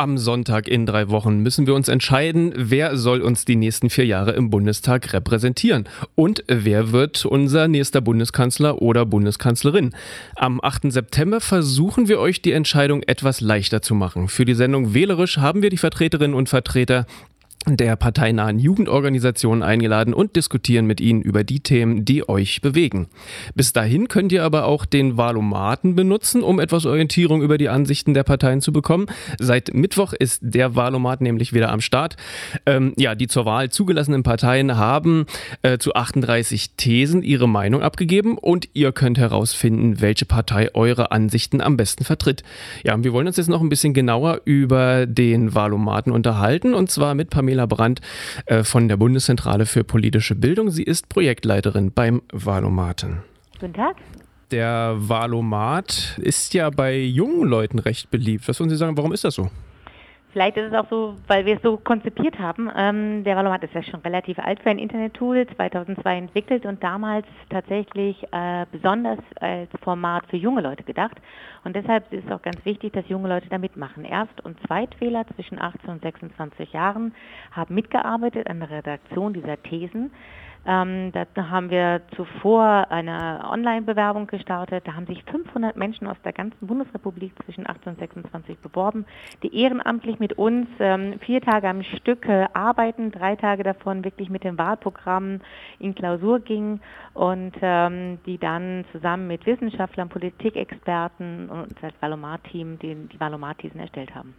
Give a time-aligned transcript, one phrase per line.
[0.00, 4.06] Am Sonntag in drei Wochen müssen wir uns entscheiden, wer soll uns die nächsten vier
[4.06, 9.90] Jahre im Bundestag repräsentieren und wer wird unser nächster Bundeskanzler oder Bundeskanzlerin.
[10.36, 10.90] Am 8.
[10.90, 14.28] September versuchen wir euch die Entscheidung etwas leichter zu machen.
[14.28, 17.04] Für die Sendung Wählerisch haben wir die Vertreterinnen und Vertreter
[17.66, 23.08] der parteinahen Jugendorganisationen eingeladen und diskutieren mit ihnen über die Themen, die euch bewegen.
[23.54, 28.14] Bis dahin könnt ihr aber auch den Wahlomaten benutzen, um etwas Orientierung über die Ansichten
[28.14, 29.06] der Parteien zu bekommen.
[29.38, 32.16] Seit Mittwoch ist der Wahlomat nämlich wieder am Start.
[32.64, 35.26] Ähm, ja, die zur Wahl zugelassenen Parteien haben
[35.62, 41.60] äh, zu 38 Thesen ihre Meinung abgegeben und ihr könnt herausfinden, welche Partei eure Ansichten
[41.60, 42.42] am besten vertritt.
[42.84, 46.90] Ja, und wir wollen uns jetzt noch ein bisschen genauer über den Wahlomaten unterhalten und
[46.90, 48.00] zwar mit Pamela Pamela Brandt
[48.46, 50.70] äh, von der Bundeszentrale für politische Bildung.
[50.70, 53.22] Sie ist Projektleiterin beim Valomaten.
[53.58, 53.96] Guten Tag.
[54.52, 58.46] Der Valomat ist ja bei jungen Leuten recht beliebt.
[58.46, 59.50] Was wollen Sie sagen, warum ist das so?
[60.32, 62.70] Vielleicht ist es auch so, weil wir es so konzipiert haben.
[62.76, 67.26] Ähm, der Valomat ist ja schon relativ alt für ein Internet-Tool, 2002 entwickelt und damals
[67.48, 71.16] tatsächlich äh, besonders als Format für junge Leute gedacht.
[71.64, 74.04] Und deshalb ist es auch ganz wichtig, dass junge Leute da mitmachen.
[74.04, 77.12] Erst- und Zweitwähler zwischen 18 und 26 Jahren
[77.50, 80.12] haben mitgearbeitet an der Redaktion dieser Thesen.
[80.66, 84.86] Ähm, da haben wir zuvor eine Online-Bewerbung gestartet.
[84.86, 89.06] Da haben sich 500 Menschen aus der ganzen Bundesrepublik zwischen 18 und 26 beworben,
[89.42, 94.44] die ehrenamtlich mit uns ähm, vier Tage am Stück arbeiten, drei Tage davon wirklich mit
[94.44, 95.40] dem Wahlprogramm
[95.78, 96.80] in Klausur gingen
[97.14, 104.14] und ähm, die dann zusammen mit Wissenschaftlern, Politikexperten und das Valomat-Team die, die Valomat-Thesen erstellt
[104.14, 104.34] haben.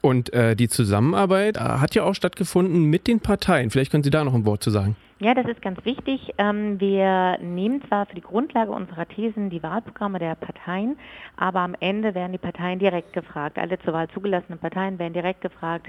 [0.00, 3.70] Und äh, die Zusammenarbeit äh, hat ja auch stattgefunden mit den Parteien.
[3.70, 4.96] Vielleicht können Sie da noch ein Wort zu sagen.
[5.18, 6.34] Ja, das ist ganz wichtig.
[6.36, 10.98] Ähm, wir nehmen zwar für die Grundlage unserer Thesen die Wahlprogramme der Parteien,
[11.38, 13.58] aber am Ende werden die Parteien direkt gefragt.
[13.58, 15.86] Alle zur Wahl zugelassenen Parteien werden direkt gefragt,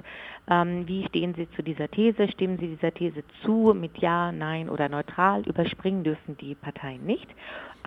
[0.50, 2.30] ähm, wie stehen sie zu dieser These?
[2.30, 5.42] Stimmen sie dieser These zu mit Ja, Nein oder neutral?
[5.42, 7.28] Überspringen dürfen die Parteien nicht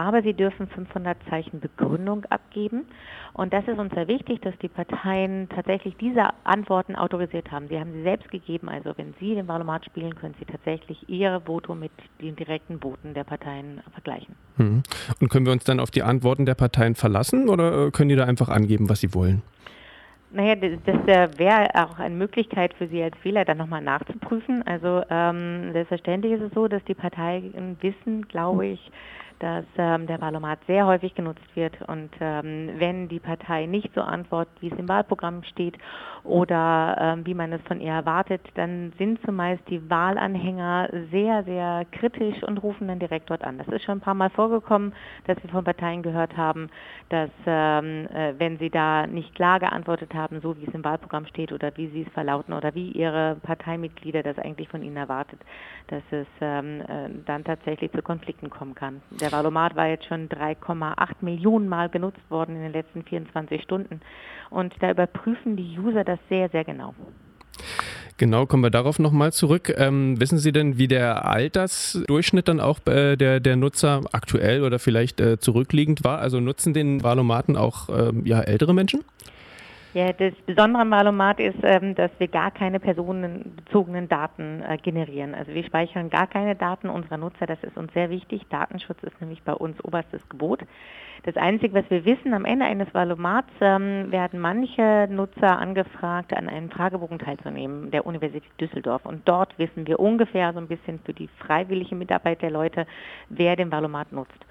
[0.00, 2.86] aber sie dürfen 500 Zeichen Begründung abgeben.
[3.34, 7.68] Und das ist uns sehr wichtig, dass die Parteien tatsächlich diese Antworten autorisiert haben.
[7.68, 8.70] Sie haben sie selbst gegeben.
[8.70, 13.14] Also wenn Sie den Wahlomat spielen, können Sie tatsächlich Ihr Voto mit den direkten Voten
[13.14, 14.34] der Parteien vergleichen.
[14.56, 14.82] Mhm.
[15.20, 18.16] Und können wir uns dann auf die Antworten der Parteien verlassen oder äh, können die
[18.16, 19.42] da einfach angeben, was sie wollen?
[20.32, 24.62] Naja, das, äh, wäre auch eine Möglichkeit für Sie als Wähler dann nochmal nachzuprüfen.
[24.64, 28.92] Also ähm, selbstverständlich ist es so, dass die Parteien wissen, glaube ich,
[29.40, 34.02] dass ähm, der Wahlomat sehr häufig genutzt wird und ähm, wenn die Partei nicht so
[34.02, 35.76] antwortet, wie es im Wahlprogramm steht
[36.22, 41.86] oder ähm, wie man es von ihr erwartet, dann sind zumeist die Wahlanhänger sehr, sehr
[41.90, 43.58] kritisch und rufen dann direkt dort an.
[43.58, 44.92] Das ist schon ein paar Mal vorgekommen,
[45.26, 46.68] dass wir von Parteien gehört haben,
[47.08, 51.26] dass ähm, äh, wenn sie da nicht klar geantwortet haben, so wie es im Wahlprogramm
[51.26, 55.40] steht oder wie sie es verlauten oder wie ihre Parteimitglieder das eigentlich von ihnen erwartet,
[55.88, 59.00] dass es ähm, äh, dann tatsächlich zu Konflikten kommen kann.
[59.20, 63.62] Der der Valomat war jetzt schon 3,8 Millionen Mal genutzt worden in den letzten 24
[63.62, 64.00] Stunden.
[64.50, 66.94] Und da überprüfen die User das sehr, sehr genau.
[68.16, 69.72] Genau, kommen wir darauf nochmal zurück.
[69.78, 74.78] Ähm, wissen Sie denn, wie der Altersdurchschnitt dann auch äh, der, der Nutzer aktuell oder
[74.78, 76.18] vielleicht äh, zurückliegend war?
[76.18, 79.04] Also nutzen den Valomaten auch ähm, ja, ältere Menschen?
[79.92, 85.34] Ja, das Besondere am Valomat ist, ähm, dass wir gar keine personenbezogenen Daten äh, generieren.
[85.34, 87.46] Also wir speichern gar keine Daten unserer Nutzer.
[87.46, 88.46] Das ist uns sehr wichtig.
[88.50, 90.60] Datenschutz ist nämlich bei uns oberstes Gebot.
[91.24, 96.48] Das Einzige, was wir wissen, am Ende eines Valomats ähm, werden manche Nutzer angefragt, an
[96.48, 99.04] einem Fragebogen teilzunehmen der Universität Düsseldorf.
[99.04, 102.86] Und dort wissen wir ungefähr so ein bisschen für die freiwillige Mitarbeit der Leute,
[103.28, 104.46] wer den Valomat nutzt.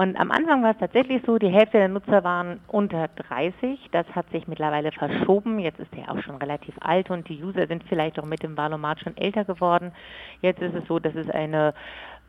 [0.00, 3.90] Und am Anfang war es tatsächlich so, die Hälfte der Nutzer waren unter 30.
[3.92, 5.58] Das hat sich mittlerweile verschoben.
[5.58, 8.56] Jetzt ist er auch schon relativ alt und die User sind vielleicht auch mit dem
[8.56, 9.92] Valomat schon älter geworden.
[10.40, 11.74] Jetzt ist es so, dass es eine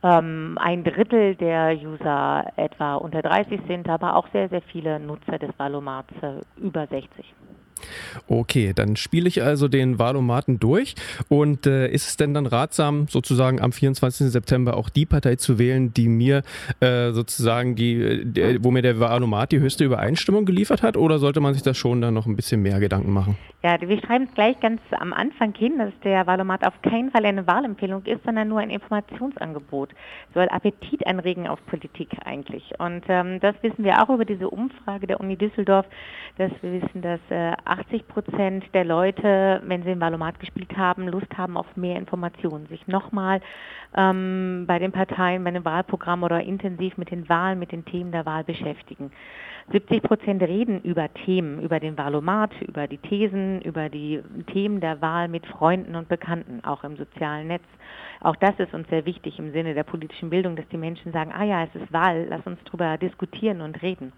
[0.04, 5.40] ähm, ein Drittel der User etwa unter 30 sind, aber auch sehr, sehr viele Nutzer
[5.40, 7.34] des Valomats äh, über 60.
[8.28, 10.96] Okay, dann spiele ich also den Wahlomaten durch.
[11.30, 14.32] Und äh, ist es denn dann ratsam, sozusagen am 24.
[14.32, 16.44] September auch die Partei zu wählen, die mir
[16.80, 20.98] äh, sozusagen die, der, wo mir der Wahlomat die höchste Übereinstimmung geliefert hat?
[20.98, 23.38] Oder sollte man sich da schon dann noch ein bisschen mehr Gedanken machen?
[23.64, 27.26] Ja, wir schreiben es gleich ganz am Anfang hin, dass der Wahlomat auf keinen Fall
[27.26, 29.90] eine Wahlempfehlung ist, sondern nur ein Informationsangebot.
[30.34, 32.74] Soll Appetit anregen auf Politik eigentlich.
[32.80, 35.86] Und ähm, das wissen wir auch über diese Umfrage der Uni Düsseldorf,
[36.40, 40.78] dass wir wissen, dass äh, 80 80 Prozent der Leute, wenn sie den Wahlomat gespielt
[40.78, 43.42] haben, Lust haben auf mehr Informationen, sich nochmal
[43.96, 48.14] ähm, bei den Parteien, bei dem Wahlprogramm oder intensiv mit den Wahlen, mit den Themen
[48.14, 49.12] der Wahl beschäftigen.
[49.72, 54.22] 70 Prozent reden über Themen, über den Wahlomat, über die Thesen, über die
[54.52, 57.64] Themen der Wahl mit Freunden und Bekannten, auch im sozialen Netz.
[58.22, 61.32] Auch das ist uns sehr wichtig im Sinne der politischen Bildung, dass die Menschen sagen,
[61.34, 64.14] ah ja, es ist Wahl, lass uns darüber diskutieren und reden.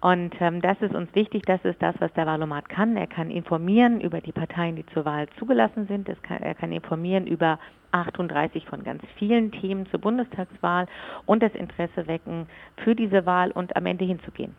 [0.00, 2.96] Und ähm, das ist uns wichtig, das ist das, was der Wahlomat kann.
[2.96, 6.08] Er kann informieren über die Parteien, die zur Wahl zugelassen sind.
[6.22, 7.58] Kann, er kann informieren über
[7.90, 10.86] 38 von ganz vielen Themen zur Bundestagswahl
[11.26, 12.46] und das Interesse wecken
[12.84, 14.54] für diese Wahl und am Ende hinzugehen.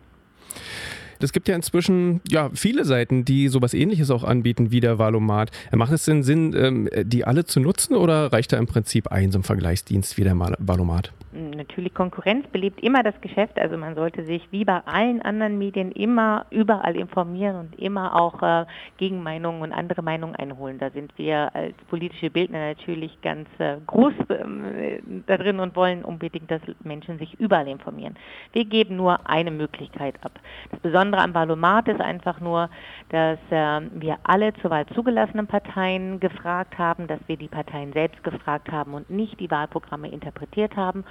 [1.21, 5.51] Es gibt ja inzwischen ja, viele Seiten, die sowas ähnliches auch anbieten wie der Valomat.
[5.73, 9.31] Macht es denn Sinn, ähm, die alle zu nutzen oder reicht da im Prinzip ein
[9.31, 11.11] so ein Vergleichsdienst wie der Valomat?
[11.59, 13.59] Natürlich, Konkurrenz belebt immer das Geschäft.
[13.59, 18.41] Also man sollte sich wie bei allen anderen Medien immer überall informieren und immer auch
[18.41, 18.65] äh,
[18.95, 20.79] Gegenmeinungen und andere Meinungen einholen.
[20.79, 26.49] Da sind wir als politische Bildner natürlich ganz äh, groß äh, drin und wollen unbedingt,
[26.49, 28.15] dass Menschen sich überall informieren.
[28.53, 30.39] Wir geben nur eine Möglichkeit ab.
[30.71, 32.69] Das Besondere am Valomat ist einfach nur,
[33.09, 38.23] dass äh, wir alle zur Wahl zugelassenen Parteien gefragt haben, dass wir die Parteien selbst
[38.23, 41.03] gefragt haben und nicht die Wahlprogramme interpretiert haben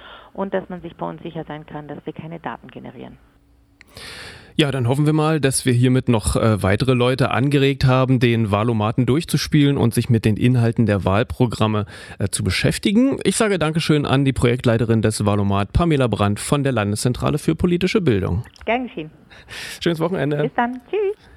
[0.47, 3.17] dass man sich bei uns sicher sein kann, dass wir keine Daten generieren.
[4.55, 8.51] Ja, dann hoffen wir mal, dass wir hiermit noch äh, weitere Leute angeregt haben, den
[8.51, 11.85] Wahlomaten durchzuspielen und sich mit den Inhalten der Wahlprogramme
[12.19, 13.19] äh, zu beschäftigen.
[13.23, 18.01] Ich sage Dankeschön an die Projektleiterin des Wahlomat, Pamela Brandt von der Landeszentrale für politische
[18.01, 18.43] Bildung.
[18.65, 19.11] Gern geschehen.
[19.79, 20.43] Schönes Wochenende.
[20.43, 20.81] Bis dann.
[20.89, 21.28] Tschüss.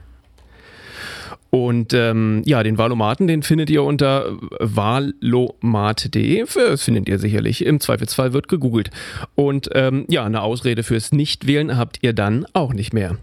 [1.55, 6.47] Und ähm, ja, den Wahlomaten, den findet ihr unter wahlomat.de.
[6.55, 7.67] Das findet ihr sicherlich.
[7.67, 8.91] Im Zweifelsfall wird gegoogelt.
[9.35, 13.19] Und ähm, ja, eine Ausrede fürs Nichtwählen habt ihr dann auch nicht mehr.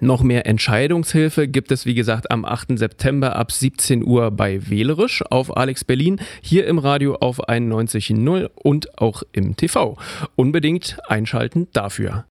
[0.00, 2.78] Noch mehr Entscheidungshilfe gibt es, wie gesagt, am 8.
[2.78, 8.98] September ab 17 Uhr bei Wählerisch auf Alex Berlin, hier im Radio auf 91.0 und
[8.98, 9.96] auch im TV.
[10.36, 12.20] Unbedingt einschalten dafür.